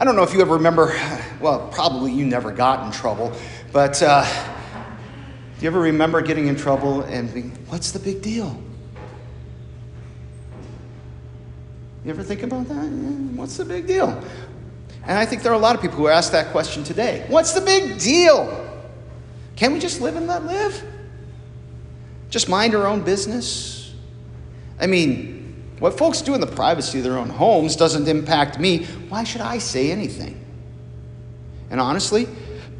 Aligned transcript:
I 0.00 0.04
don't 0.04 0.14
know 0.14 0.22
if 0.22 0.32
you 0.32 0.40
ever 0.40 0.54
remember, 0.54 0.96
well, 1.40 1.68
probably 1.72 2.12
you 2.12 2.24
never 2.24 2.52
got 2.52 2.86
in 2.86 2.92
trouble, 2.92 3.32
but 3.72 4.00
uh, 4.00 4.24
do 5.58 5.64
you 5.64 5.66
ever 5.66 5.80
remember 5.80 6.20
getting 6.20 6.46
in 6.46 6.54
trouble 6.54 7.02
and 7.02 7.34
being, 7.34 7.50
what's 7.66 7.90
the 7.90 7.98
big 7.98 8.22
deal? 8.22 8.62
You 12.04 12.12
ever 12.12 12.22
think 12.22 12.44
about 12.44 12.68
that? 12.68 12.86
What's 13.34 13.56
the 13.56 13.64
big 13.64 13.88
deal? 13.88 14.22
And 15.02 15.18
I 15.18 15.26
think 15.26 15.42
there 15.42 15.50
are 15.50 15.56
a 15.56 15.58
lot 15.58 15.74
of 15.74 15.82
people 15.82 15.96
who 15.96 16.06
ask 16.06 16.30
that 16.30 16.52
question 16.52 16.84
today. 16.84 17.24
What's 17.26 17.52
the 17.52 17.60
big 17.60 17.98
deal? 17.98 18.70
Can't 19.56 19.72
we 19.72 19.80
just 19.80 20.00
live 20.00 20.14
and 20.14 20.28
let 20.28 20.44
live? 20.44 20.80
Just 22.30 22.48
mind 22.48 22.76
our 22.76 22.86
own 22.86 23.00
business? 23.00 23.94
I 24.78 24.86
mean, 24.86 25.37
what 25.78 25.96
folks 25.96 26.22
do 26.22 26.34
in 26.34 26.40
the 26.40 26.46
privacy 26.46 26.98
of 26.98 27.04
their 27.04 27.18
own 27.18 27.28
homes 27.28 27.76
doesn't 27.76 28.08
impact 28.08 28.58
me. 28.58 28.84
Why 29.08 29.24
should 29.24 29.40
I 29.40 29.58
say 29.58 29.90
anything? 29.90 30.44
And 31.70 31.80
honestly, 31.80 32.26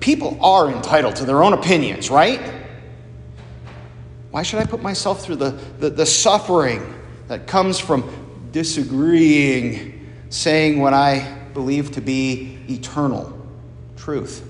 people 0.01 0.39
are 0.45 0.71
entitled 0.71 1.17
to 1.17 1.25
their 1.25 1.43
own 1.43 1.53
opinions, 1.53 2.11
right? 2.11 2.41
Why 4.31 4.43
should 4.43 4.59
I 4.59 4.65
put 4.65 4.83
myself 4.83 5.23
through 5.23 5.37
the, 5.37 5.51
the, 5.79 5.91
the 5.91 6.07
suffering 6.07 6.95
that 7.29 7.47
comes 7.47 7.79
from 7.79 8.49
disagreeing, 8.53 10.07
saying 10.31 10.81
what 10.81 10.95
I 10.95 11.39
believe 11.55 11.93
to 11.93 12.01
be 12.01 12.59
eternal 12.69 13.33
truth? 13.97 14.45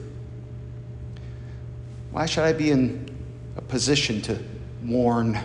Why 2.13 2.27
should 2.27 2.45
I 2.45 2.53
be 2.53 2.71
in 2.71 3.15
a 3.57 3.63
position 3.63 4.23
to 4.23 4.43
warn, 4.83 5.39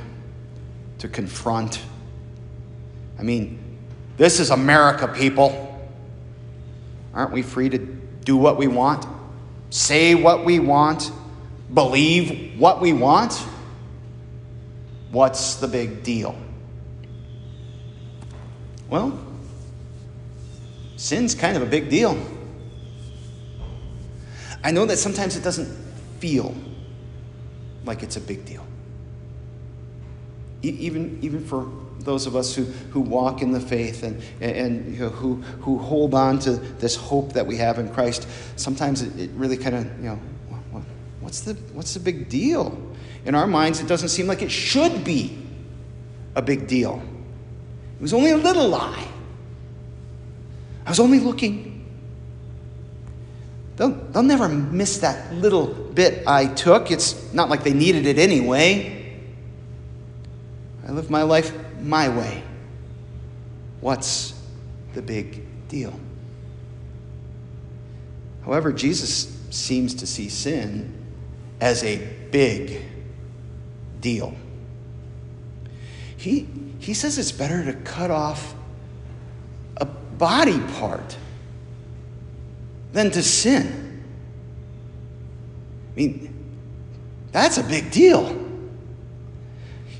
to 0.99 1.07
confront? 1.07 1.81
I 3.17 3.23
mean, 3.23 3.59
this 4.17 4.39
is 4.39 4.49
America, 4.49 5.07
people. 5.07 5.69
Aren't 7.13 7.31
we 7.31 7.41
free 7.41 7.69
to 7.69 7.77
do 7.77 8.37
what 8.37 8.57
we 8.57 8.67
want, 8.67 9.05
say 9.69 10.15
what 10.15 10.45
we 10.45 10.59
want, 10.59 11.11
believe 11.73 12.59
what 12.59 12.81
we 12.81 12.93
want? 12.93 13.33
What's 15.11 15.55
the 15.55 15.67
big 15.67 16.03
deal? 16.03 16.35
Well, 18.89 19.19
sin's 20.95 21.35
kind 21.35 21.55
of 21.55 21.63
a 21.63 21.67
big 21.67 21.89
deal. 21.89 22.17
I 24.63 24.71
know 24.71 24.85
that 24.85 24.97
sometimes 24.97 25.35
it 25.35 25.43
doesn't 25.43 25.67
feel 26.19 26.55
like 27.85 28.01
it's 28.01 28.15
a 28.15 28.21
big 28.21 28.45
deal. 28.45 28.65
even, 30.61 31.19
even 31.21 31.43
for 31.43 31.69
those 32.03 32.27
of 32.27 32.35
us 32.35 32.55
who, 32.55 32.63
who 32.63 32.99
walk 32.99 33.41
in 33.41 33.51
the 33.51 33.59
faith 33.59 34.03
and, 34.03 34.21
and, 34.41 34.93
you 34.93 34.99
know, 34.99 35.09
who, 35.09 35.35
who 35.61 35.77
hold 35.77 36.13
on 36.13 36.39
to 36.39 36.51
this 36.51 36.95
hope 36.95 37.33
that 37.33 37.45
we 37.45 37.57
have 37.57 37.79
in 37.79 37.89
Christ, 37.89 38.27
sometimes 38.55 39.01
it, 39.01 39.17
it 39.19 39.29
really 39.31 39.57
kind 39.57 39.75
of, 39.75 39.85
you 39.97 40.09
know, 40.09 40.19
what, 40.71 40.83
what's, 41.21 41.41
the, 41.41 41.53
what's 41.73 41.93
the 41.93 41.99
big 41.99 42.29
deal? 42.29 42.77
In 43.25 43.35
our 43.35 43.47
minds, 43.47 43.79
it 43.79 43.87
doesn't 43.87 44.09
seem 44.09 44.27
like 44.27 44.41
it 44.41 44.51
should 44.51 45.03
be 45.03 45.37
a 46.35 46.41
big 46.41 46.67
deal. 46.67 47.01
It 47.97 48.01
was 48.01 48.13
only 48.13 48.31
a 48.31 48.37
little 48.37 48.67
lie. 48.67 49.07
I 50.85 50.89
was 50.89 50.99
only 50.99 51.19
looking. 51.19 51.85
They'll, 53.77 53.91
they'll 53.91 54.23
never 54.23 54.49
miss 54.49 54.97
that 54.99 55.33
little 55.33 55.67
bit 55.67 56.27
I 56.27 56.47
took. 56.47 56.91
It's 56.91 57.33
not 57.33 57.49
like 57.49 57.63
they 57.63 57.73
needed 57.73 58.05
it 58.05 58.19
anyway. 58.19 58.99
I 60.87 60.91
live 60.91 61.09
my 61.09 61.23
life 61.23 61.53
my 61.83 62.09
way. 62.09 62.43
What's 63.81 64.33
the 64.93 65.01
big 65.01 65.67
deal? 65.67 65.99
However, 68.45 68.71
Jesus 68.71 69.37
seems 69.49 69.93
to 69.95 70.07
see 70.07 70.29
sin 70.29 70.93
as 71.61 71.83
a 71.83 71.97
big 72.31 72.81
deal. 73.99 74.35
He, 76.17 76.47
he 76.79 76.93
says 76.93 77.17
it's 77.17 77.31
better 77.31 77.63
to 77.65 77.73
cut 77.73 78.11
off 78.11 78.55
a 79.77 79.85
body 79.85 80.59
part 80.79 81.17
than 82.93 83.11
to 83.11 83.23
sin. 83.23 84.03
I 85.91 85.95
mean, 85.95 86.33
that's 87.31 87.57
a 87.57 87.63
big 87.63 87.91
deal. 87.91 88.42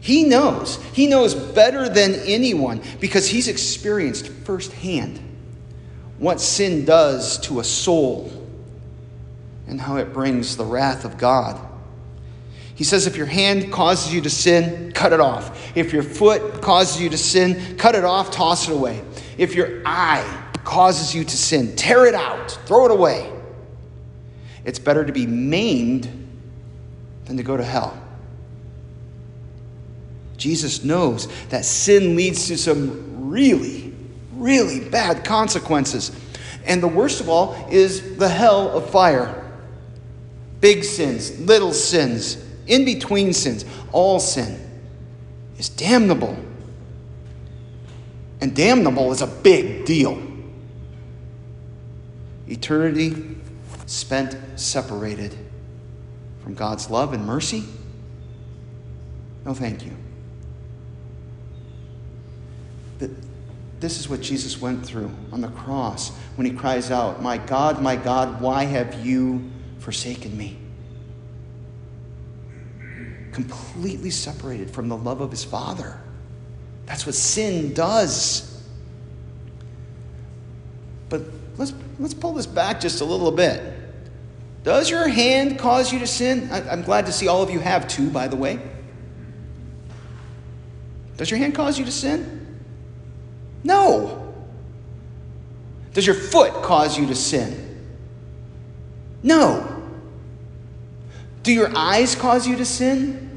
He 0.04 0.26
knows. 0.26 0.84
He 0.92 1.08
knows 1.08 1.34
better 1.34 1.88
than 1.88 2.16
anyone 2.16 2.82
because 3.00 3.26
he's 3.26 3.48
experienced 3.48 4.28
firsthand 4.28 5.18
what 6.18 6.42
sin 6.42 6.84
does 6.84 7.40
to 7.40 7.62
a 7.62 7.64
soul 7.64 8.30
and 9.66 9.80
how 9.80 9.96
it 9.96 10.12
brings 10.12 10.58
the 10.58 10.66
wrath 10.66 11.06
of 11.06 11.18
God. 11.18 11.58
He 12.76 12.84
says, 12.84 13.08
if 13.08 13.16
your 13.16 13.28
hand 13.28 13.72
causes 13.72 14.14
you 14.14 14.20
to 14.20 14.30
sin, 14.30 14.92
cut 14.92 15.14
it 15.14 15.22
off. 15.22 15.72
If 15.74 15.94
your 15.94 16.04
foot 16.04 16.62
causes 16.62 17.02
you 17.02 17.08
to 17.08 17.18
sin, 17.18 17.78
cut 17.78 17.96
it 17.96 18.04
off, 18.04 18.30
toss 18.30 18.68
it 18.68 18.74
away. 18.74 19.02
If 19.38 19.56
your 19.56 19.84
eye 19.86 20.52
causes 20.66 21.16
you 21.16 21.24
to 21.24 21.38
sin, 21.38 21.78
tear 21.78 22.06
it 22.08 22.14
out, 22.14 22.52
throw 22.66 22.84
it 22.84 22.92
away. 22.92 23.32
It's 24.66 24.80
better 24.80 25.06
to 25.06 25.14
be 25.14 25.26
maimed 25.26 26.10
than 27.24 27.38
to 27.38 27.44
go 27.44 27.56
to 27.56 27.64
hell. 27.64 28.03
Jesus 30.44 30.84
knows 30.84 31.30
that 31.48 31.64
sin 31.64 32.18
leads 32.18 32.48
to 32.50 32.58
some 32.58 33.32
really, 33.32 33.94
really 34.34 34.82
bad 34.90 35.24
consequences. 35.24 36.12
And 36.66 36.84
the 36.84 36.88
worst 36.88 37.22
of 37.22 37.30
all 37.30 37.56
is 37.72 38.18
the 38.18 38.28
hell 38.28 38.70
of 38.78 38.90
fire. 38.90 39.42
Big 40.60 40.84
sins, 40.84 41.40
little 41.40 41.72
sins, 41.72 42.44
in 42.68 42.84
between 42.84 43.32
sins, 43.32 43.64
all 43.94 44.20
sin 44.20 44.60
is 45.58 45.70
damnable. 45.70 46.38
And 48.42 48.54
damnable 48.54 49.14
is 49.14 49.22
a 49.22 49.28
big 49.28 49.86
deal. 49.86 50.22
Eternity 52.50 53.38
spent 53.86 54.36
separated 54.60 55.38
from 56.44 56.54
God's 56.54 56.90
love 56.90 57.14
and 57.14 57.26
mercy? 57.26 57.64
No, 59.46 59.54
thank 59.54 59.86
you. 59.86 60.03
That 63.04 63.12
this 63.82 64.00
is 64.00 64.08
what 64.08 64.22
Jesus 64.22 64.62
went 64.62 64.86
through 64.86 65.12
on 65.34 65.42
the 65.42 65.50
cross 65.50 66.16
when 66.38 66.48
he 66.48 66.54
cries 66.54 66.90
out, 66.90 67.22
My 67.22 67.38
God, 67.38 67.82
my 67.82 67.98
God, 67.98 68.40
why 68.40 68.64
have 68.64 69.06
you 69.06 69.52
forsaken 69.80 70.38
me? 70.38 70.58
Completely 73.34 74.10
separated 74.10 74.72
from 74.72 74.88
the 74.88 74.96
love 74.96 75.20
of 75.20 75.32
his 75.32 75.44
Father. 75.44 76.00
That's 76.86 77.06
what 77.06 77.14
sin 77.14 77.74
does. 77.74 78.50
But 81.10 81.24
let's, 81.58 81.74
let's 82.00 82.14
pull 82.14 82.32
this 82.36 82.46
back 82.46 82.80
just 82.80 83.02
a 83.02 83.06
little 83.06 83.32
bit. 83.32 83.62
Does 84.64 84.90
your 84.90 85.10
hand 85.10 85.60
cause 85.60 85.92
you 85.92 86.00
to 86.00 86.08
sin? 86.08 86.48
I, 86.54 86.70
I'm 86.70 86.84
glad 86.84 87.08
to 87.08 87.12
see 87.12 87.28
all 87.28 87.44
of 87.44 87.50
you 87.50 87.60
have 87.60 87.86
two, 87.90 88.10
by 88.10 88.30
the 88.30 88.38
way. 88.38 88.62
Does 91.18 91.30
your 91.30 91.38
hand 91.38 91.54
cause 91.54 91.78
you 91.78 91.84
to 91.84 91.92
sin? 91.92 92.43
No. 93.64 94.34
Does 95.94 96.06
your 96.06 96.16
foot 96.16 96.54
cause 96.64 96.98
you 96.98 97.08
to 97.08 97.16
sin? 97.16 97.60
No. 99.22 99.70
Do 101.44 101.54
your 101.54 101.76
eyes 101.76 102.16
cause 102.16 102.48
you 102.48 102.58
to 102.58 102.66
sin? 102.66 103.30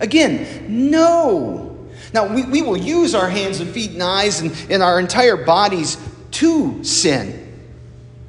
Again, 0.00 0.90
no. 0.90 1.88
Now, 2.12 2.32
we, 2.32 2.44
we 2.44 2.62
will 2.62 2.76
use 2.76 3.14
our 3.14 3.28
hands 3.28 3.60
and 3.60 3.70
feet 3.70 3.92
and 3.92 4.02
eyes 4.02 4.40
and, 4.40 4.54
and 4.70 4.82
our 4.82 5.00
entire 5.00 5.36
bodies 5.36 5.96
to 6.32 6.82
sin. 6.84 7.44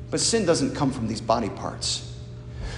But 0.09 0.19
sin 0.19 0.45
doesn't 0.45 0.75
come 0.75 0.91
from 0.91 1.07
these 1.07 1.21
body 1.21 1.49
parts. 1.49 2.05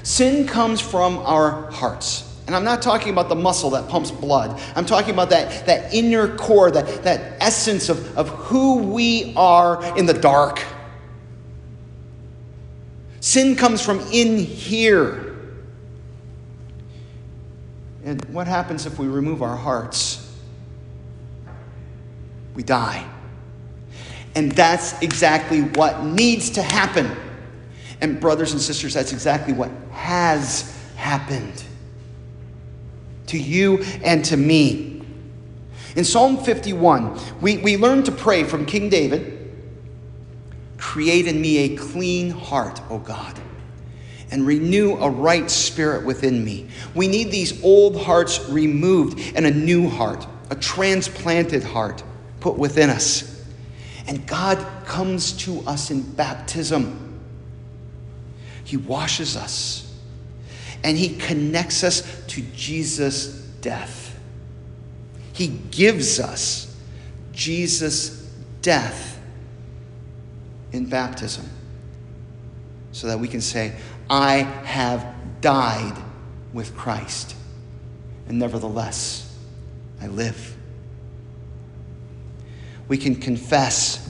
Sin 0.03 0.47
comes 0.47 0.81
from 0.81 1.19
our 1.19 1.71
hearts. 1.71 2.27
And 2.47 2.55
I'm 2.55 2.63
not 2.63 2.81
talking 2.81 3.11
about 3.11 3.29
the 3.29 3.35
muscle 3.35 3.69
that 3.71 3.87
pumps 3.87 4.11
blood. 4.11 4.59
I'm 4.75 4.85
talking 4.85 5.13
about 5.13 5.29
that, 5.29 5.65
that 5.67 5.93
inner 5.93 6.35
core, 6.35 6.71
that, 6.71 7.03
that 7.03 7.37
essence 7.39 7.89
of, 7.89 8.17
of 8.17 8.29
who 8.29 8.79
we 8.79 9.33
are 9.35 9.97
in 9.97 10.05
the 10.05 10.13
dark. 10.13 10.63
Sin 13.19 13.55
comes 13.55 13.81
from 13.81 13.99
in 14.11 14.37
here. 14.37 15.27
And 18.03 18.23
what 18.25 18.47
happens 18.47 18.87
if 18.87 18.97
we 18.97 19.07
remove 19.07 19.43
our 19.43 19.55
hearts? 19.55 20.27
We 22.55 22.63
die. 22.63 23.07
And 24.33 24.51
that's 24.51 24.99
exactly 25.01 25.61
what 25.61 26.03
needs 26.03 26.49
to 26.51 26.63
happen. 26.63 27.15
And, 28.01 28.19
brothers 28.19 28.53
and 28.53 28.59
sisters, 28.59 28.95
that's 28.95 29.13
exactly 29.13 29.53
what 29.53 29.69
has 29.91 30.75
happened 30.95 31.63
to 33.31 33.39
you 33.39 33.83
and 34.03 34.23
to 34.25 34.37
me. 34.37 35.01
In 35.95 36.05
Psalm 36.05 36.37
51, 36.37 37.19
we, 37.41 37.57
we 37.57 37.75
learn 37.75 38.03
to 38.03 38.11
pray 38.11 38.43
from 38.43 38.65
King 38.65 38.89
David 38.89 39.39
Create 40.77 41.27
in 41.27 41.39
me 41.39 41.59
a 41.59 41.77
clean 41.77 42.31
heart, 42.31 42.81
O 42.89 42.97
God, 42.97 43.39
and 44.31 44.47
renew 44.47 44.97
a 44.97 45.09
right 45.09 45.49
spirit 45.49 46.03
within 46.03 46.43
me. 46.43 46.67
We 46.95 47.07
need 47.07 47.29
these 47.29 47.63
old 47.63 48.01
hearts 48.01 48.49
removed 48.49 49.19
and 49.35 49.45
a 49.45 49.51
new 49.51 49.87
heart, 49.87 50.25
a 50.49 50.55
transplanted 50.55 51.63
heart 51.63 52.03
put 52.39 52.57
within 52.57 52.89
us. 52.89 53.45
And 54.07 54.25
God 54.25 54.57
comes 54.85 55.33
to 55.33 55.61
us 55.67 55.91
in 55.91 56.01
baptism. 56.01 57.21
He 58.63 58.75
washes 58.75 59.37
us 59.37 59.90
and 60.83 60.97
He 60.97 61.15
connects 61.17 61.83
us 61.83 62.01
to 62.27 62.41
Jesus' 62.55 63.27
death. 63.61 64.19
He 65.33 65.47
gives 65.47 66.19
us 66.19 66.75
Jesus' 67.31 68.29
death 68.61 69.19
in 70.71 70.85
baptism 70.85 71.49
so 72.91 73.07
that 73.07 73.19
we 73.19 73.27
can 73.27 73.41
say, 73.41 73.75
I 74.09 74.37
have 74.65 75.05
died 75.41 75.97
with 76.53 76.75
Christ, 76.75 77.35
and 78.27 78.37
nevertheless, 78.37 79.33
I 80.01 80.07
live. 80.07 80.57
We 82.87 82.97
can 82.97 83.15
confess 83.15 84.09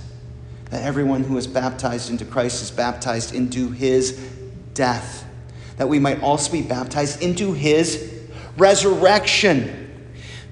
that 0.71 0.83
everyone 0.83 1.23
who 1.23 1.37
is 1.37 1.45
baptized 1.45 2.09
into 2.09 2.25
Christ 2.25 2.63
is 2.63 2.71
baptized 2.71 3.35
into 3.35 3.69
his 3.71 4.13
death, 4.73 5.25
that 5.81 5.87
we 5.87 5.97
might 5.97 6.21
also 6.21 6.51
be 6.51 6.61
baptized 6.61 7.23
into 7.23 7.53
his 7.53 8.13
resurrection. 8.55 9.89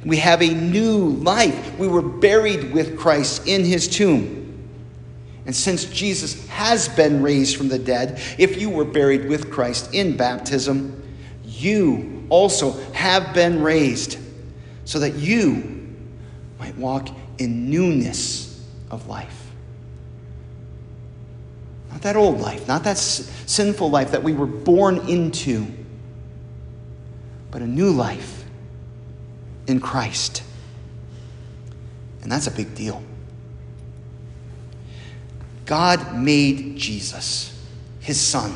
We 0.04 0.18
have 0.18 0.42
a 0.42 0.48
new 0.50 1.10
life. 1.10 1.78
We 1.78 1.88
were 1.88 2.02
buried 2.02 2.74
with 2.74 2.98
Christ 2.98 3.46
in 3.46 3.64
his 3.64 3.88
tomb. 3.88 4.68
And 5.46 5.56
since 5.56 5.86
Jesus 5.86 6.48
has 6.48 6.90
been 6.90 7.22
raised 7.22 7.58
from 7.58 7.68
the 7.68 7.78
dead, 7.78 8.20
if 8.40 8.60
you 8.60 8.72
were 8.72 8.86
buried 8.86 9.30
with 9.30 9.52
Christ 9.52 9.94
in 9.94 10.18
baptism, 10.18 11.00
you 11.46 12.26
also 12.30 12.72
have 12.94 13.32
been 13.36 13.62
raised 13.62 14.18
so 14.86 14.98
that 14.98 15.14
you 15.14 15.96
might 16.58 16.76
walk 16.76 17.08
in 17.38 17.70
newness 17.70 18.66
of 18.90 19.08
life. 19.08 19.39
Not 22.00 22.04
that 22.04 22.16
old 22.16 22.40
life, 22.40 22.66
not 22.66 22.86
that 22.86 22.98
sinful 22.98 23.90
life 23.90 24.12
that 24.12 24.24
we 24.24 24.32
were 24.32 24.46
born 24.46 25.10
into, 25.10 25.68
but 27.52 27.62
a 27.62 27.68
new 27.68 27.92
life 27.92 28.46
in 29.68 29.82
Christ. 29.82 30.42
And 32.22 32.32
that's 32.32 32.48
a 32.48 32.52
big 32.52 32.74
deal. 32.74 33.04
God 35.66 36.16
made 36.16 36.78
Jesus, 36.78 37.62
his 38.00 38.18
son. 38.18 38.54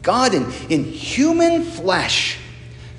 God 0.00 0.32
in, 0.32 0.50
in 0.70 0.84
human 0.84 1.62
flesh, 1.62 2.38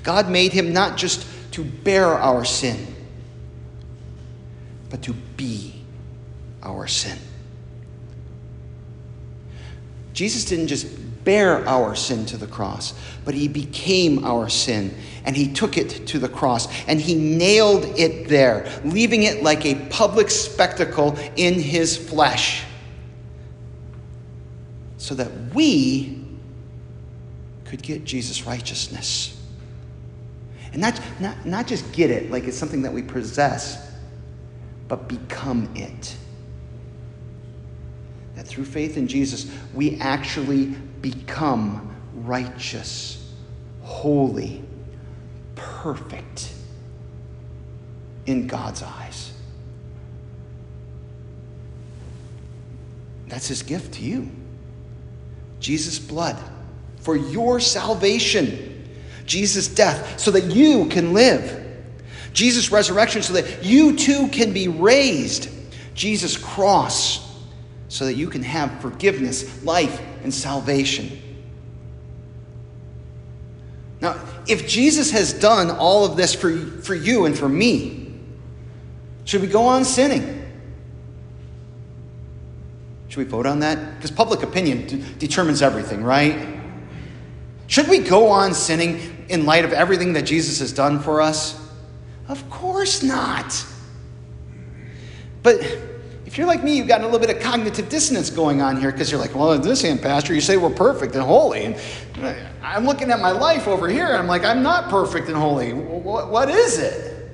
God 0.04 0.30
made 0.30 0.52
him 0.52 0.72
not 0.72 0.96
just 0.96 1.26
to 1.54 1.64
bear 1.64 2.06
our 2.06 2.44
sin, 2.44 2.86
but 4.90 5.02
to 5.02 5.12
be 5.12 5.82
our 6.62 6.86
sin. 6.86 7.18
Jesus 10.14 10.44
didn't 10.44 10.68
just 10.68 10.86
bear 11.24 11.66
our 11.66 11.96
sin 11.96 12.24
to 12.26 12.36
the 12.36 12.46
cross, 12.46 12.94
but 13.24 13.34
he 13.34 13.48
became 13.48 14.24
our 14.24 14.48
sin 14.48 14.94
and 15.24 15.36
he 15.36 15.52
took 15.52 15.76
it 15.76 16.06
to 16.06 16.18
the 16.18 16.28
cross 16.28 16.68
and 16.86 17.00
he 17.00 17.14
nailed 17.14 17.84
it 17.98 18.28
there, 18.28 18.70
leaving 18.84 19.24
it 19.24 19.42
like 19.42 19.66
a 19.66 19.74
public 19.86 20.30
spectacle 20.30 21.18
in 21.36 21.54
his 21.54 21.96
flesh 21.96 22.64
so 24.98 25.14
that 25.14 25.30
we 25.52 26.24
could 27.64 27.82
get 27.82 28.04
Jesus' 28.04 28.46
righteousness. 28.46 29.40
And 30.72 30.80
not, 30.80 31.00
not, 31.20 31.44
not 31.44 31.66
just 31.66 31.92
get 31.92 32.10
it 32.10 32.30
like 32.30 32.44
it's 32.44 32.56
something 32.56 32.82
that 32.82 32.92
we 32.92 33.02
possess, 33.02 33.92
but 34.86 35.08
become 35.08 35.68
it. 35.74 36.16
That 38.34 38.46
through 38.46 38.64
faith 38.64 38.96
in 38.96 39.06
Jesus, 39.06 39.50
we 39.72 39.98
actually 40.00 40.66
become 41.00 41.94
righteous, 42.14 43.32
holy, 43.82 44.62
perfect 45.54 46.52
in 48.26 48.46
God's 48.46 48.82
eyes. 48.82 49.32
That's 53.28 53.48
his 53.48 53.62
gift 53.62 53.94
to 53.94 54.02
you. 54.02 54.30
Jesus' 55.60 55.98
blood 55.98 56.38
for 56.98 57.16
your 57.16 57.60
salvation, 57.60 58.86
Jesus' 59.26 59.68
death 59.68 60.18
so 60.18 60.30
that 60.30 60.44
you 60.44 60.86
can 60.86 61.12
live, 61.12 61.62
Jesus' 62.32 62.70
resurrection 62.70 63.22
so 63.22 63.34
that 63.34 63.64
you 63.64 63.96
too 63.96 64.28
can 64.28 64.52
be 64.52 64.68
raised, 64.68 65.48
Jesus' 65.94 66.36
cross 66.36 67.33
so 67.94 68.06
that 68.06 68.14
you 68.14 68.26
can 68.28 68.42
have 68.42 68.80
forgiveness, 68.80 69.62
life, 69.62 70.02
and 70.24 70.34
salvation. 70.34 71.16
Now, 74.00 74.20
if 74.48 74.66
Jesus 74.66 75.12
has 75.12 75.32
done 75.32 75.70
all 75.70 76.04
of 76.04 76.16
this 76.16 76.34
for, 76.34 76.58
for 76.58 76.96
you 76.96 77.24
and 77.24 77.38
for 77.38 77.48
me, 77.48 78.18
should 79.24 79.42
we 79.42 79.46
go 79.46 79.66
on 79.66 79.84
sinning? 79.84 80.44
Should 83.06 83.18
we 83.18 83.24
vote 83.26 83.46
on 83.46 83.60
that? 83.60 83.94
Because 83.94 84.10
public 84.10 84.42
opinion 84.42 84.88
d- 84.88 85.04
determines 85.20 85.62
everything, 85.62 86.02
right? 86.02 86.48
Should 87.68 87.86
we 87.86 88.00
go 88.00 88.26
on 88.26 88.54
sinning 88.54 89.24
in 89.28 89.46
light 89.46 89.64
of 89.64 89.72
everything 89.72 90.14
that 90.14 90.22
Jesus 90.22 90.58
has 90.58 90.72
done 90.72 90.98
for 90.98 91.20
us? 91.20 91.56
Of 92.26 92.50
course 92.50 93.04
not. 93.04 93.64
But 95.44 95.93
if 96.34 96.38
you're 96.38 96.48
like 96.48 96.64
me, 96.64 96.76
you've 96.76 96.88
got 96.88 97.00
a 97.00 97.04
little 97.04 97.20
bit 97.20 97.30
of 97.30 97.40
cognitive 97.40 97.88
dissonance 97.88 98.28
going 98.28 98.60
on 98.60 98.80
here 98.80 98.90
because 98.90 99.08
you're 99.08 99.20
like, 99.20 99.36
well, 99.36 99.56
this 99.56 99.82
hand, 99.82 100.02
Pastor, 100.02 100.34
you 100.34 100.40
say 100.40 100.56
we're 100.56 100.68
perfect 100.68 101.14
and 101.14 101.22
holy. 101.22 101.62
And 101.62 101.76
uh, 102.20 102.34
I'm 102.60 102.84
looking 102.84 103.12
at 103.12 103.20
my 103.20 103.30
life 103.30 103.68
over 103.68 103.88
here 103.88 104.06
and 104.06 104.16
I'm 104.16 104.26
like, 104.26 104.44
I'm 104.44 104.60
not 104.60 104.90
perfect 104.90 105.28
and 105.28 105.36
holy. 105.36 105.72
what, 105.72 106.30
what 106.32 106.50
is 106.50 106.80
it? 106.80 107.30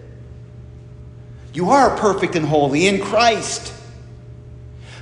You 1.55 1.70
are 1.70 1.97
perfect 1.97 2.37
and 2.37 2.44
holy 2.44 2.88
in 2.88 3.00
Christ. 3.00 3.73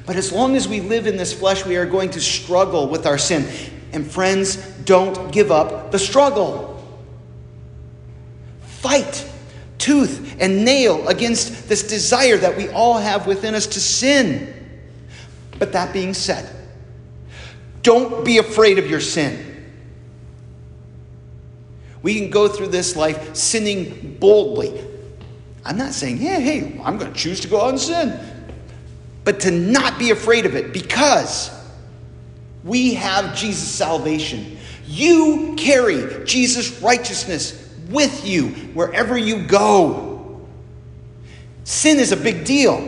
But 0.07 0.15
as 0.15 0.31
long 0.31 0.55
as 0.55 0.69
we 0.69 0.79
live 0.79 1.09
in 1.09 1.17
this 1.17 1.33
flesh, 1.33 1.67
we 1.67 1.75
are 1.75 1.85
going 1.85 2.11
to 2.11 2.21
struggle 2.21 2.89
with 2.89 3.05
our 3.05 3.19
sin. 3.19 3.49
And 3.91 4.09
friends, 4.09 4.59
don't 4.85 5.33
give 5.33 5.51
up 5.51 5.91
the 5.91 5.99
struggle. 5.99 6.87
Fight 8.61 9.29
tooth 9.89 10.37
and 10.39 10.65
nail 10.65 11.09
against 11.09 11.69
this 11.69 11.83
desire 11.83 12.37
that 12.37 12.57
we 12.57 12.69
all 12.69 12.99
have 12.99 13.27
within 13.27 13.55
us 13.55 13.67
to 13.67 13.81
sin. 13.81 14.55
But 15.59 15.73
that 15.73 15.93
being 15.93 16.15
said, 16.15 16.55
don't 17.83 18.25
be 18.25 18.39
afraid 18.39 18.79
of 18.79 18.89
your 18.89 19.01
sin. 19.01 19.45
We 22.03 22.21
can 22.21 22.31
go 22.31 22.49
through 22.49 22.69
this 22.69 22.97
life 22.97 23.35
sinning 23.35 24.17
boldly. 24.21 24.85
I'm 25.65 25.77
not 25.77 25.93
saying, 25.93 26.19
hey, 26.19 26.41
hey, 26.41 26.81
I'm 26.85 26.99
going 26.99 27.13
to 27.13 27.19
choose 27.19 27.41
to 27.41 27.49
go 27.49 27.61
out 27.61 27.71
and 27.71 27.81
sin 27.81 28.39
but 29.29 29.41
to 29.41 29.51
not 29.51 29.99
be 29.99 30.11
afraid 30.11 30.47
of 30.47 30.57
it 30.57 30.73
because 30.73 31.51
we 32.65 32.95
have 32.95 33.37
Jesus' 33.37 33.69
salvation. 33.69 34.57
You 34.87 35.55
carry 35.59 36.25
Jesus' 36.25 36.81
righteousness 36.81 37.68
with 37.89 38.27
you 38.27 38.49
wherever 38.75 39.17
you 39.17 39.47
go. 39.47 40.47
Sin 41.65 41.99
is 41.99 42.13
a 42.13 42.17
big 42.17 42.45
deal, 42.45 42.81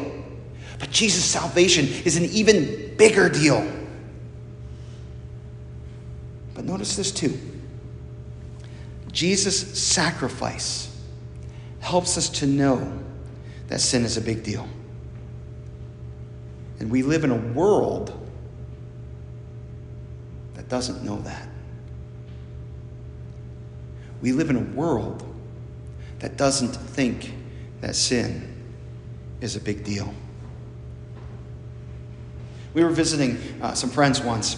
but 0.78 0.90
Jesus' 0.90 1.25
salvation 1.25 1.87
is 2.04 2.16
an 2.16 2.25
even 2.26 2.97
bigger 2.97 3.28
deal. 3.28 3.66
But 6.54 6.64
notice 6.64 6.97
this 6.97 7.12
too 7.12 7.38
Jesus' 9.12 9.78
sacrifice 9.78 10.88
helps 11.80 12.16
us 12.16 12.28
to 12.28 12.47
know 12.47 13.00
that 13.69 13.80
sin 13.80 14.04
is 14.04 14.16
a 14.16 14.21
big 14.21 14.42
deal. 14.42 14.69
And 16.78 16.90
we 16.90 17.02
live 17.02 17.25
in 17.25 17.30
a 17.30 17.37
world 17.37 18.16
that 20.54 20.69
doesn't 20.69 21.04
know 21.04 21.21
that. 21.23 21.50
We 24.23 24.33
live 24.33 24.50
in 24.50 24.57
a 24.57 24.77
world 24.77 25.27
that 26.19 26.37
doesn't 26.37 26.75
think 26.75 27.33
that 27.81 27.97
sin 27.97 28.55
is 29.41 29.57
a 29.57 29.61
big 29.61 29.85
deal. 29.85 30.12
We 32.75 32.85
were 32.85 32.91
visiting 32.91 33.39
uh, 33.62 33.75
some 33.75 33.91
friends 33.91 34.21
once, 34.21 34.57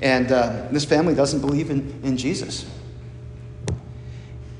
and 0.00 0.32
uh, 0.32 0.68
this 0.70 0.84
family 0.84 1.14
doesn't 1.14 1.40
believe 1.40 1.70
in, 1.70 2.00
in 2.02 2.16
Jesus. 2.16 2.68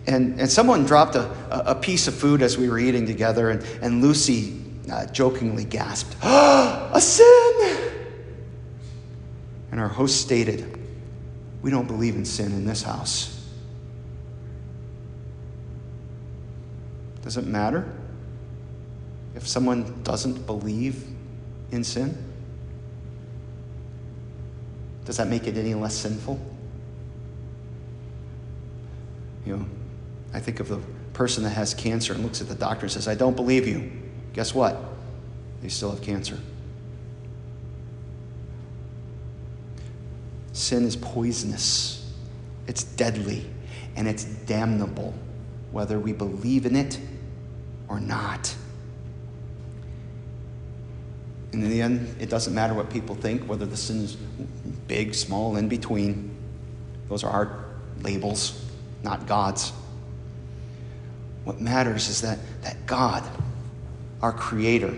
And, 0.06 0.38
and 0.38 0.48
someone 0.48 0.84
dropped 0.84 1.16
a, 1.16 1.28
a 1.70 1.74
piece 1.74 2.06
of 2.06 2.14
food 2.14 2.42
as 2.42 2.56
we 2.56 2.68
were 2.68 2.78
eating 2.78 3.06
together, 3.06 3.50
and, 3.50 3.62
and 3.82 4.02
Lucy 4.02 4.62
uh, 4.90 5.06
jokingly 5.06 5.64
gasped, 5.64 6.16
oh, 6.22 6.90
A 6.94 7.00
sin! 7.00 7.92
And 9.70 9.80
our 9.80 9.88
host 9.88 10.20
stated, 10.20 10.78
We 11.60 11.70
don't 11.70 11.86
believe 11.86 12.14
in 12.14 12.24
sin 12.24 12.52
in 12.52 12.64
this 12.64 12.82
house. 12.82 13.35
Does 17.26 17.36
it 17.36 17.44
matter 17.44 17.84
if 19.34 19.48
someone 19.48 20.00
doesn't 20.04 20.46
believe 20.46 21.04
in 21.72 21.82
sin? 21.82 22.16
Does 25.04 25.16
that 25.16 25.26
make 25.26 25.48
it 25.48 25.56
any 25.56 25.74
less 25.74 25.96
sinful? 25.96 26.38
You 29.44 29.56
know, 29.56 29.66
I 30.34 30.38
think 30.38 30.60
of 30.60 30.68
the 30.68 30.78
person 31.14 31.42
that 31.42 31.50
has 31.50 31.74
cancer 31.74 32.12
and 32.12 32.22
looks 32.22 32.40
at 32.40 32.46
the 32.46 32.54
doctor 32.54 32.84
and 32.84 32.92
says, 32.92 33.08
I 33.08 33.16
don't 33.16 33.34
believe 33.34 33.66
you. 33.66 33.90
Guess 34.32 34.54
what? 34.54 34.80
They 35.62 35.68
still 35.68 35.90
have 35.90 36.02
cancer. 36.02 36.38
Sin 40.52 40.84
is 40.84 40.94
poisonous, 40.94 42.08
it's 42.68 42.84
deadly, 42.84 43.50
and 43.96 44.06
it's 44.06 44.22
damnable, 44.22 45.12
whether 45.72 45.98
we 45.98 46.12
believe 46.12 46.66
in 46.66 46.76
it 46.76 47.00
or 47.88 48.00
not. 48.00 48.54
And 51.52 51.64
in 51.64 51.70
the 51.70 51.80
end, 51.80 52.14
it 52.20 52.28
doesn't 52.28 52.54
matter 52.54 52.74
what 52.74 52.90
people 52.90 53.14
think, 53.14 53.48
whether 53.48 53.64
the 53.64 53.76
sin 53.76 54.02
is 54.02 54.16
big, 54.88 55.14
small, 55.14 55.56
in 55.56 55.68
between. 55.68 56.36
Those 57.08 57.24
are 57.24 57.30
our 57.30 57.64
labels, 58.02 58.64
not 59.02 59.26
God's. 59.26 59.72
What 61.44 61.60
matters 61.60 62.08
is 62.08 62.20
that, 62.22 62.38
that 62.62 62.84
God, 62.86 63.24
our 64.20 64.32
Creator, 64.32 64.94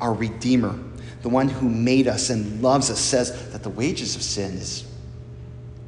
our 0.00 0.14
Redeemer, 0.14 0.78
the 1.22 1.28
one 1.28 1.48
who 1.48 1.68
made 1.68 2.06
us 2.08 2.30
and 2.30 2.62
loves 2.62 2.90
us, 2.90 3.00
says 3.00 3.50
that 3.52 3.62
the 3.62 3.68
wages 3.68 4.16
of 4.16 4.22
sin 4.22 4.52
is 4.52 4.88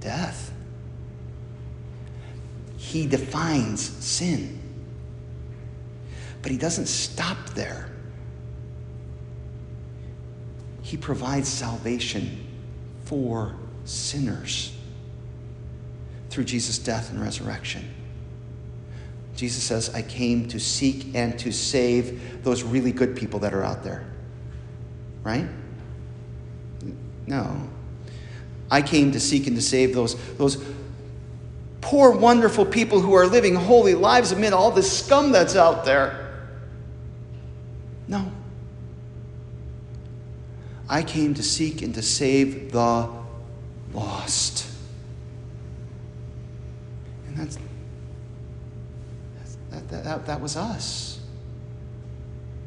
death. 0.00 0.52
He 2.76 3.06
defines 3.06 3.80
sin. 3.80 4.59
But 6.42 6.52
He 6.52 6.58
doesn't 6.58 6.86
stop 6.86 7.50
there. 7.50 7.90
He 10.82 10.96
provides 10.96 11.48
salvation 11.48 12.46
for 13.04 13.54
sinners 13.84 14.76
through 16.30 16.44
Jesus' 16.44 16.78
death 16.78 17.10
and 17.10 17.20
resurrection. 17.20 17.88
Jesus 19.36 19.62
says, 19.62 19.94
I 19.94 20.02
came 20.02 20.48
to 20.48 20.60
seek 20.60 21.14
and 21.14 21.38
to 21.38 21.50
save 21.50 22.42
those 22.44 22.62
really 22.62 22.92
good 22.92 23.16
people 23.16 23.40
that 23.40 23.54
are 23.54 23.64
out 23.64 23.82
there. 23.82 24.04
Right? 25.22 25.46
No. 27.26 27.68
I 28.70 28.82
came 28.82 29.12
to 29.12 29.20
seek 29.20 29.46
and 29.46 29.56
to 29.56 29.62
save 29.62 29.94
those, 29.94 30.14
those 30.36 30.62
poor, 31.80 32.10
wonderful 32.10 32.66
people 32.66 33.00
who 33.00 33.14
are 33.14 33.26
living 33.26 33.54
holy 33.54 33.94
lives 33.94 34.32
amid 34.32 34.52
all 34.52 34.70
this 34.70 34.98
scum 35.04 35.32
that's 35.32 35.56
out 35.56 35.84
there. 35.84 36.19
I 40.90 41.04
came 41.04 41.34
to 41.34 41.42
seek 41.42 41.82
and 41.82 41.94
to 41.94 42.02
save 42.02 42.72
the 42.72 43.08
lost. 43.94 44.68
And 47.28 47.36
that's 47.36 47.58
that, 49.70 49.88
that, 49.88 50.26
that 50.26 50.40
was 50.40 50.56
us. 50.56 51.20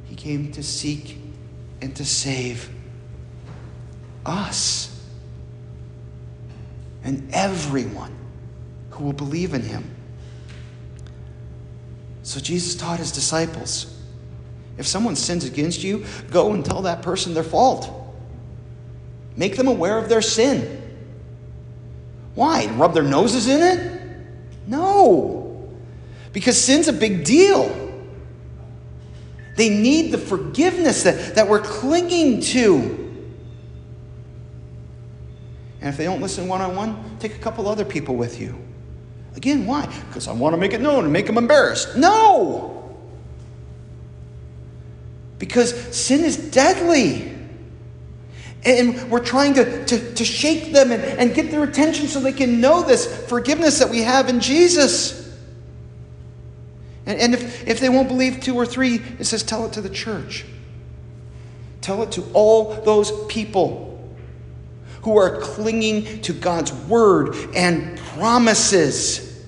He 0.06 0.16
came 0.16 0.54
to 0.54 0.64
seek 0.64 1.18
and 1.82 1.94
to 1.98 2.06
save 2.06 2.70
us 4.26 5.06
and 7.04 7.30
everyone 7.34 8.16
who 8.92 9.04
will 9.04 9.12
believe 9.12 9.54
in 9.54 9.64
him. 9.64 9.94
So 12.22 12.40
Jesus 12.40 12.76
taught 12.76 13.00
his 13.00 13.12
disciples 13.12 14.02
if 14.78 14.88
someone 14.88 15.16
sins 15.16 15.44
against 15.46 15.84
you, 15.84 16.06
go 16.32 16.54
and 16.54 16.66
tell 16.66 16.84
that 16.84 17.02
person 17.02 17.34
their 17.34 17.44
fault. 17.44 18.03
Make 19.36 19.58
them 19.58 19.68
aware 19.68 19.98
of 19.98 20.10
their 20.10 20.22
sin. 20.22 20.82
Why? 22.36 22.68
Rub 22.68 22.94
their 22.94 23.04
noses 23.04 23.48
in 23.48 23.62
it? 23.62 24.02
No 24.68 25.44
because 26.34 26.60
sin's 26.60 26.88
a 26.88 26.94
big 26.94 27.24
deal. 27.24 27.80
They 29.56 29.70
need 29.70 30.12
the 30.12 30.18
forgiveness 30.18 31.04
that, 31.04 31.36
that 31.36 31.48
we're 31.48 31.62
clinging 31.62 32.42
to. 32.42 33.00
And 35.80 35.90
if 35.90 35.98
they 35.98 36.06
don't 36.06 36.22
listen 36.22 36.48
one 36.48 36.60
on 36.62 36.76
one, 36.76 37.18
take 37.20 37.36
a 37.36 37.40
couple 37.40 37.68
other 37.68 37.86
people 37.86 38.16
with 38.16 38.42
you. 38.42 38.60
Again, 39.36 39.66
why? 39.66 39.86
Because 40.08 40.28
I 40.28 40.34
want 40.34 40.54
to 40.54 40.58
make 40.58 40.74
it 40.74 40.82
known 40.82 41.04
and 41.04 41.14
make 41.14 41.28
them 41.28 41.38
embarrassed. 41.38 41.96
No! 41.96 42.96
Because 45.38 45.74
sin 45.96 46.24
is 46.24 46.38
deadly. 46.38 47.33
And 48.66 49.12
we're 49.12 49.24
trying 49.24 49.56
to, 49.56 49.86
to, 49.86 50.14
to 50.14 50.26
shake 50.26 50.72
them 50.72 50.92
and, 50.92 51.04
and 51.04 51.36
get 51.36 51.52
their 51.52 51.64
attention 51.64 52.08
so 52.08 52.20
they 52.20 52.32
can 52.32 52.62
know 52.62 52.82
this 52.82 53.28
forgiveness 53.28 53.80
that 53.80 53.90
we 53.90 54.02
have 54.02 54.30
in 54.30 54.40
Jesus. 54.40 55.20
And, 57.06 57.20
and 57.20 57.34
if, 57.34 57.68
if 57.68 57.80
they 57.80 57.90
won't 57.90 58.08
believe 58.08 58.40
two 58.40 58.56
or 58.56 58.66
three, 58.66 59.02
it 59.20 59.26
says 59.26 59.44
tell 59.44 59.66
it 59.66 59.74
to 59.74 59.82
the 59.82 59.90
church. 59.90 60.46
Tell 61.82 62.02
it 62.04 62.14
to 62.14 62.24
all 62.34 62.74
those 62.84 63.26
people 63.26 63.94
who 65.02 65.18
are 65.18 65.42
clinging 65.42 66.22
to 66.22 66.32
God's 66.32 66.72
word 66.72 67.36
and 67.54 67.98
promises. 67.98 69.46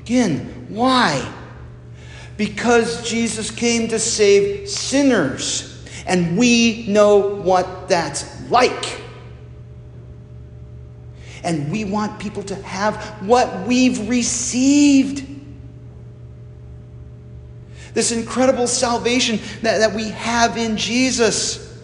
Again, 0.00 0.66
why? 0.68 1.26
Because 2.36 3.08
Jesus 3.08 3.50
came 3.50 3.88
to 3.88 3.98
save 3.98 4.68
sinners, 4.68 5.86
and 6.06 6.36
we 6.36 6.86
know 6.86 7.36
what 7.36 7.88
that's 7.88 8.39
like. 8.50 9.00
And 11.42 11.70
we 11.70 11.84
want 11.84 12.18
people 12.20 12.42
to 12.44 12.54
have 12.56 12.96
what 13.26 13.66
we've 13.66 14.08
received. 14.08 15.26
This 17.94 18.12
incredible 18.12 18.66
salvation 18.66 19.40
that, 19.62 19.78
that 19.78 19.94
we 19.94 20.10
have 20.10 20.56
in 20.56 20.76
Jesus. 20.76 21.78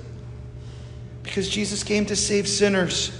Because 1.23 1.49
Jesus 1.49 1.83
came 1.83 2.07
to 2.07 2.17
save 2.17 2.47
sinners. 2.47 3.11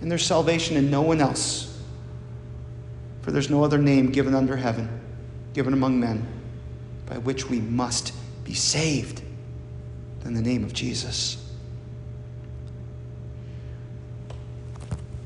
And 0.00 0.10
there's 0.10 0.24
salvation 0.24 0.76
in 0.76 0.90
no 0.90 1.02
one 1.02 1.20
else. 1.20 1.78
For 3.22 3.30
there's 3.32 3.50
no 3.50 3.62
other 3.62 3.78
name 3.78 4.10
given 4.10 4.34
under 4.34 4.56
heaven, 4.56 4.88
given 5.52 5.74
among 5.74 6.00
men, 6.00 6.26
by 7.06 7.18
which 7.18 7.50
we 7.50 7.60
must 7.60 8.14
be 8.44 8.54
saved 8.54 9.22
than 10.20 10.34
the 10.34 10.40
name 10.40 10.64
of 10.64 10.72
Jesus. 10.72 11.49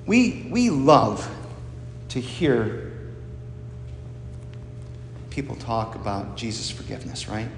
We, 0.07 0.47
we 0.51 0.71
love 0.71 1.29
to 2.11 2.21
hear 2.21 2.93
people 5.31 5.57
talk 5.57 5.95
about 5.95 6.37
Jesus' 6.37 6.71
forgiveness, 6.71 7.29
right? 7.29 7.49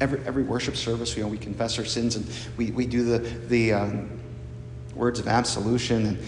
Every, 0.00 0.20
every 0.26 0.42
worship 0.42 0.76
service, 0.76 1.16
you 1.16 1.22
know, 1.22 1.28
we 1.28 1.38
confess 1.38 1.78
our 1.78 1.84
sins 1.84 2.16
and 2.16 2.26
we, 2.56 2.70
we 2.70 2.86
do 2.86 3.04
the, 3.04 3.18
the 3.18 3.72
um, 3.72 4.20
words 4.94 5.20
of 5.20 5.28
absolution. 5.28 6.06
And 6.06 6.18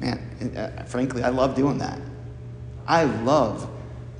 man, 0.00 0.56
uh, 0.56 0.84
frankly, 0.84 1.22
I 1.22 1.30
love 1.30 1.54
doing 1.54 1.78
that. 1.78 2.00
I 2.86 3.04
love 3.04 3.70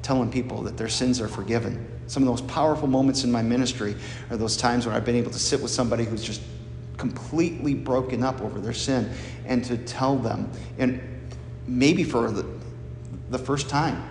telling 0.03 0.31
people 0.31 0.63
that 0.63 0.77
their 0.77 0.89
sins 0.89 1.21
are 1.21 1.29
forgiven. 1.29 1.87
Some 2.07 2.23
of 2.23 2.27
the 2.27 2.31
most 2.31 2.49
powerful 2.49 2.89
moments 2.89 3.25
in 3.25 3.31
my 3.31 3.43
ministry 3.43 3.95
are 4.31 4.37
those 4.37 4.57
times 4.57 4.87
when 4.87 4.97
I've 4.97 5.05
been 5.05 5.17
able 5.17 5.31
to 5.31 5.39
sit 5.39 5.61
with 5.61 5.71
somebody 5.71 6.05
who's 6.05 6.23
just 6.23 6.41
completely 6.99 7.73
broken 7.73 8.23
up 8.23 8.43
over 8.43 8.61
their 8.61 8.75
sin 8.75 9.11
and 9.47 9.65
to 9.65 9.79
tell 9.79 10.17
them, 10.17 10.51
and 10.79 11.01
maybe 11.67 12.05
for 12.05 12.31
the, 12.31 12.47
the 13.31 13.39
first 13.39 13.71
time, 13.71 14.03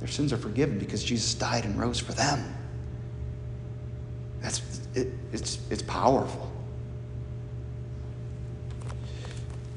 their 0.00 0.08
sins 0.08 0.32
are 0.32 0.36
forgiven 0.36 0.78
because 0.78 1.02
Jesus 1.02 1.32
died 1.34 1.64
and 1.64 1.80
rose 1.80 1.98
for 1.98 2.12
them. 2.12 2.54
That's 4.42 4.60
it, 4.94 5.08
it's 5.32 5.58
it's 5.70 5.82
powerful. 5.82 6.52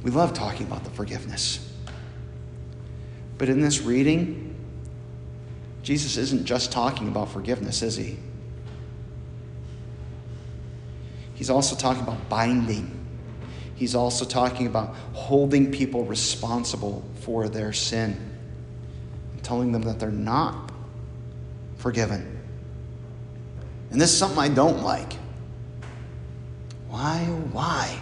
We 0.04 0.12
love 0.12 0.34
talking 0.34 0.68
about 0.68 0.84
the 0.84 0.90
forgiveness. 0.90 1.66
But 3.38 3.50
in 3.50 3.62
this 3.62 3.82
reading, 3.82 4.56
Jesus 5.82 6.18
isn't 6.18 6.46
just 6.46 6.72
talking 6.72 7.08
about 7.08 7.30
forgiveness, 7.30 7.82
is 7.82 7.96
he? 7.96 8.18
He's 11.40 11.50
also 11.50 11.74
talking 11.74 12.04
about 12.04 12.28
binding. 12.28 12.96
He's 13.76 13.96
also 13.96 14.26
talking 14.26 14.68
about 14.68 14.94
holding 15.14 15.72
people 15.72 16.04
responsible 16.04 17.02
for 17.22 17.48
their 17.48 17.72
sin 17.72 18.30
telling 19.50 19.72
them 19.72 19.82
that 19.82 20.00
they're 20.00 20.12
not 20.12 20.72
forgiven. 21.78 22.40
And 23.90 24.00
this 24.00 24.12
is 24.12 24.18
something 24.18 24.38
I 24.38 24.50
don't 24.50 24.84
like. 24.84 25.14
Why, 26.88 27.20
why 27.52 27.98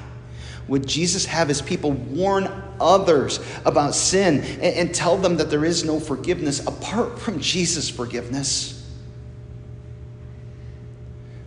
would 0.67 0.85
Jesus 0.85 1.25
have 1.25 1.47
his 1.47 1.61
people 1.61 1.91
warn 1.91 2.51
others 2.81 3.39
about 3.63 3.95
sin 3.95 4.41
and, 4.41 4.63
and 4.63 4.93
tell 4.93 5.15
them 5.15 5.37
that 5.37 5.49
there 5.49 5.63
is 5.63 5.85
no 5.85 6.01
forgiveness 6.01 6.59
apart 6.67 7.17
from 7.17 7.39
Jesus' 7.39 7.89
forgiveness? 7.89 8.73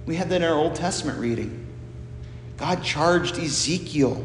We 0.07 0.17
had 0.17 0.31
that 0.31 0.37
in 0.37 0.45
our 0.45 0.57
Old 0.57 0.77
Testament 0.77 1.19
reading. 1.19 1.67
God 2.61 2.85
charged 2.85 3.39
Ezekiel 3.39 4.23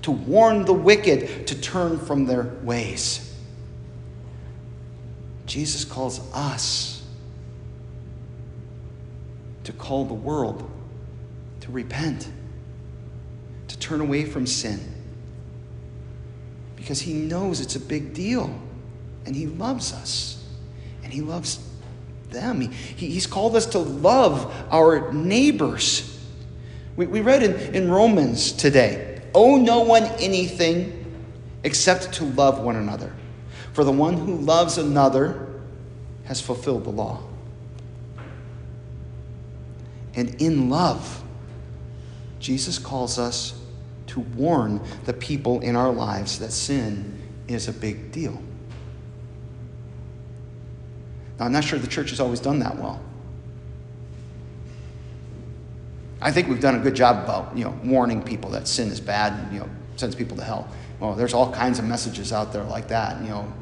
to 0.00 0.10
warn 0.10 0.64
the 0.64 0.72
wicked 0.72 1.46
to 1.48 1.60
turn 1.60 1.98
from 1.98 2.24
their 2.24 2.44
ways. 2.62 3.36
Jesus 5.44 5.84
calls 5.84 6.18
us 6.32 7.02
to 9.64 9.72
call 9.72 10.06
the 10.06 10.14
world 10.14 10.70
to 11.60 11.70
repent, 11.70 12.26
to 13.68 13.78
turn 13.78 14.00
away 14.00 14.24
from 14.24 14.46
sin, 14.46 14.80
because 16.76 17.02
He 17.02 17.12
knows 17.12 17.60
it's 17.60 17.76
a 17.76 17.80
big 17.80 18.14
deal 18.14 18.58
and 19.26 19.36
He 19.36 19.46
loves 19.46 19.92
us 19.92 20.42
and 21.02 21.12
He 21.12 21.20
loves 21.20 21.62
them. 22.30 22.62
He, 22.62 23.10
he's 23.10 23.26
called 23.26 23.56
us 23.56 23.66
to 23.66 23.78
love 23.78 24.50
our 24.70 25.12
neighbors. 25.12 26.13
We, 26.96 27.06
we 27.06 27.20
read 27.20 27.42
in, 27.42 27.74
in 27.74 27.90
Romans 27.90 28.52
today 28.52 29.22
owe 29.34 29.56
no 29.56 29.80
one 29.80 30.04
anything 30.18 31.00
except 31.64 32.12
to 32.14 32.24
love 32.24 32.60
one 32.60 32.76
another. 32.76 33.12
For 33.72 33.82
the 33.82 33.92
one 33.92 34.14
who 34.14 34.36
loves 34.36 34.78
another 34.78 35.48
has 36.24 36.40
fulfilled 36.40 36.84
the 36.84 36.90
law. 36.90 37.22
And 40.14 40.40
in 40.40 40.70
love, 40.70 41.22
Jesus 42.38 42.78
calls 42.78 43.18
us 43.18 43.60
to 44.08 44.20
warn 44.20 44.80
the 45.06 45.12
people 45.12 45.60
in 45.60 45.74
our 45.74 45.90
lives 45.90 46.38
that 46.38 46.52
sin 46.52 47.20
is 47.48 47.66
a 47.66 47.72
big 47.72 48.12
deal. 48.12 48.40
Now, 51.38 51.46
I'm 51.46 51.52
not 51.52 51.64
sure 51.64 51.78
the 51.78 51.88
church 51.88 52.10
has 52.10 52.20
always 52.20 52.38
done 52.38 52.60
that 52.60 52.78
well. 52.78 53.00
I 56.24 56.32
think 56.32 56.48
we've 56.48 56.58
done 56.58 56.74
a 56.74 56.78
good 56.78 56.94
job 56.94 57.22
about, 57.22 57.54
you 57.54 57.64
know, 57.64 57.78
warning 57.84 58.22
people 58.22 58.50
that 58.52 58.66
sin 58.66 58.88
is 58.88 58.98
bad 58.98 59.34
and, 59.34 59.52
you 59.52 59.60
know, 59.60 59.68
sends 59.96 60.14
people 60.14 60.38
to 60.38 60.42
hell. 60.42 60.66
Well, 60.98 61.14
there's 61.14 61.34
all 61.34 61.52
kinds 61.52 61.78
of 61.78 61.84
messages 61.84 62.32
out 62.32 62.50
there 62.50 62.64
like 62.64 62.88
that, 62.88 63.20
you 63.20 63.28
know. 63.28 63.52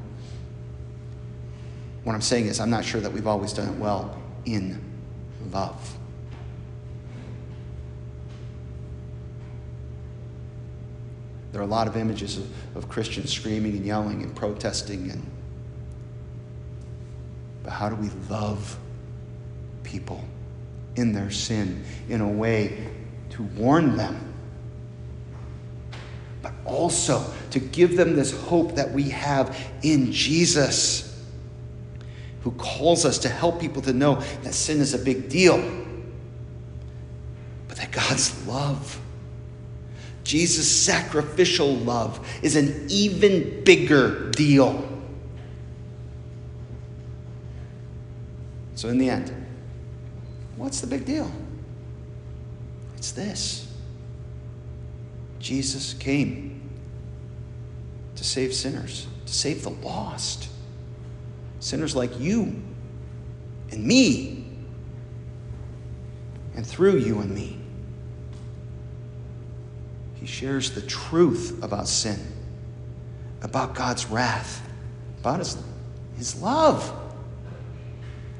What 2.04 2.14
I'm 2.14 2.20
saying 2.20 2.46
is, 2.46 2.60
I'm 2.60 2.70
not 2.70 2.84
sure 2.84 3.00
that 3.00 3.12
we've 3.12 3.26
always 3.26 3.52
done 3.52 3.68
it 3.68 3.76
well 3.80 4.16
in 4.44 4.80
love. 5.50 5.98
There 11.50 11.60
are 11.60 11.64
a 11.64 11.66
lot 11.66 11.88
of 11.88 11.96
images 11.96 12.38
of, 12.38 12.76
of 12.76 12.88
Christians 12.88 13.32
screaming 13.32 13.76
and 13.76 13.84
yelling 13.84 14.22
and 14.22 14.34
protesting 14.36 15.10
and 15.10 15.26
but 17.64 17.70
how 17.70 17.88
do 17.88 17.94
we 17.96 18.08
love 18.28 18.76
people 19.84 20.24
in 20.96 21.12
their 21.12 21.30
sin 21.30 21.84
in 22.08 22.20
a 22.20 22.28
way 22.28 22.88
to 23.30 23.42
warn 23.42 23.96
them, 23.96 24.34
but 26.42 26.52
also 26.64 27.24
to 27.50 27.60
give 27.60 27.96
them 27.96 28.14
this 28.14 28.32
hope 28.44 28.74
that 28.74 28.92
we 28.92 29.04
have 29.10 29.56
in 29.82 30.12
Jesus, 30.12 31.08
who 32.42 32.50
calls 32.52 33.04
us 33.04 33.18
to 33.18 33.28
help 33.28 33.60
people 33.60 33.80
to 33.82 33.92
know 33.92 34.16
that 34.42 34.52
sin 34.52 34.80
is 34.80 34.94
a 34.94 34.98
big 34.98 35.28
deal, 35.28 35.58
but 37.68 37.76
that 37.78 37.90
God's 37.90 38.46
love. 38.46 38.98
Jesus' 40.24 40.70
sacrificial 40.70 41.74
love 41.76 42.26
is 42.42 42.56
an 42.56 42.86
even 42.88 43.64
bigger 43.64 44.30
deal. 44.30 44.88
So, 48.74 48.88
in 48.88 48.98
the 48.98 49.10
end, 49.10 49.41
what's 50.56 50.80
the 50.80 50.86
big 50.86 51.04
deal? 51.04 51.30
It's 52.96 53.12
this 53.12 53.68
Jesus 55.38 55.94
came 55.94 56.70
to 58.16 58.24
save 58.24 58.54
sinners, 58.54 59.06
to 59.26 59.32
save 59.32 59.62
the 59.62 59.70
lost. 59.70 60.48
Sinners 61.60 61.94
like 61.94 62.18
you 62.18 62.60
and 63.70 63.84
me, 63.84 64.44
and 66.54 66.66
through 66.66 66.98
you 66.98 67.20
and 67.20 67.32
me. 67.32 67.58
He 70.14 70.26
shares 70.26 70.72
the 70.72 70.82
truth 70.82 71.58
about 71.62 71.88
sin, 71.88 72.20
about 73.42 73.74
God's 73.74 74.06
wrath, 74.06 74.64
about 75.20 75.40
his, 75.40 75.56
his 76.16 76.40
love 76.40 76.92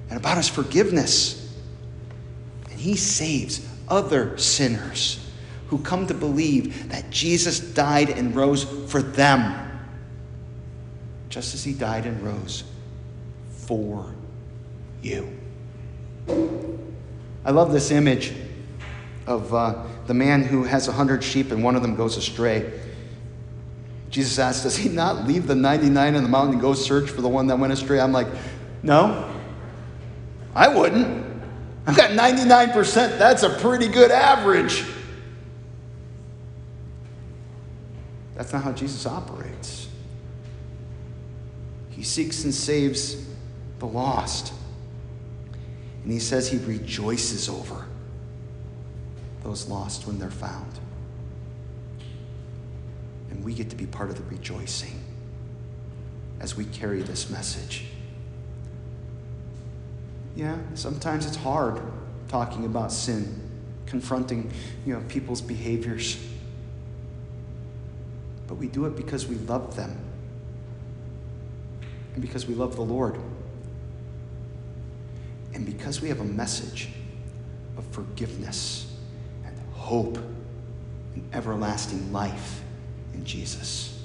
and 0.08 0.18
about 0.18 0.36
his 0.36 0.48
forgiveness. 0.48 1.41
He 2.82 2.96
saves 2.96 3.64
other 3.86 4.36
sinners 4.38 5.24
who 5.68 5.78
come 5.78 6.08
to 6.08 6.14
believe 6.14 6.90
that 6.90 7.10
Jesus 7.10 7.60
died 7.60 8.10
and 8.10 8.34
rose 8.34 8.64
for 8.90 9.00
them, 9.00 9.70
just 11.28 11.54
as 11.54 11.62
he 11.62 11.74
died 11.74 12.06
and 12.06 12.20
rose 12.24 12.64
for 13.52 14.12
you. 15.00 15.32
I 17.44 17.52
love 17.52 17.72
this 17.72 17.92
image 17.92 18.34
of 19.28 19.54
uh, 19.54 19.84
the 20.08 20.14
man 20.14 20.42
who 20.42 20.64
has 20.64 20.88
a 20.88 20.92
hundred 20.92 21.22
sheep 21.22 21.52
and 21.52 21.62
one 21.62 21.76
of 21.76 21.82
them 21.82 21.94
goes 21.94 22.16
astray. 22.16 22.80
Jesus 24.10 24.40
asks, 24.40 24.64
Does 24.64 24.76
he 24.76 24.88
not 24.88 25.28
leave 25.28 25.46
the 25.46 25.54
99 25.54 26.16
in 26.16 26.22
the 26.24 26.28
mountain 26.28 26.54
and 26.54 26.60
go 26.60 26.74
search 26.74 27.10
for 27.10 27.20
the 27.20 27.28
one 27.28 27.46
that 27.46 27.60
went 27.60 27.72
astray? 27.72 28.00
I'm 28.00 28.12
like, 28.12 28.26
No, 28.82 29.32
I 30.52 30.66
wouldn't. 30.66 31.21
I've 31.86 31.96
got 31.96 32.10
99%. 32.10 33.18
That's 33.18 33.42
a 33.42 33.50
pretty 33.50 33.88
good 33.88 34.10
average. 34.10 34.84
That's 38.34 38.52
not 38.52 38.62
how 38.62 38.72
Jesus 38.72 39.06
operates. 39.06 39.88
He 41.90 42.02
seeks 42.02 42.44
and 42.44 42.54
saves 42.54 43.26
the 43.78 43.86
lost. 43.86 44.52
And 46.02 46.12
he 46.12 46.18
says 46.18 46.48
he 46.50 46.58
rejoices 46.58 47.48
over 47.48 47.86
those 49.42 49.68
lost 49.68 50.06
when 50.06 50.18
they're 50.18 50.30
found. 50.30 50.78
And 53.30 53.44
we 53.44 53.54
get 53.54 53.70
to 53.70 53.76
be 53.76 53.86
part 53.86 54.10
of 54.10 54.16
the 54.16 54.24
rejoicing 54.34 55.00
as 56.40 56.56
we 56.56 56.64
carry 56.66 57.02
this 57.02 57.30
message. 57.30 57.86
Yeah, 60.34 60.56
sometimes 60.74 61.26
it's 61.26 61.36
hard 61.36 61.80
talking 62.28 62.64
about 62.64 62.92
sin, 62.92 63.50
confronting, 63.86 64.50
you 64.86 64.94
know, 64.94 65.02
people's 65.08 65.42
behaviors. 65.42 66.18
But 68.46 68.54
we 68.54 68.66
do 68.68 68.86
it 68.86 68.96
because 68.96 69.26
we 69.26 69.36
love 69.36 69.76
them. 69.76 69.98
And 72.14 72.22
because 72.22 72.46
we 72.46 72.54
love 72.54 72.76
the 72.76 72.82
Lord. 72.82 73.18
And 75.54 75.66
because 75.66 76.00
we 76.00 76.08
have 76.08 76.20
a 76.20 76.24
message 76.24 76.88
of 77.76 77.84
forgiveness 77.86 78.94
and 79.44 79.58
hope 79.72 80.16
and 80.16 81.28
everlasting 81.34 82.12
life 82.12 82.62
in 83.12 83.24
Jesus. 83.24 84.00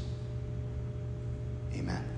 Amen. 1.73 2.16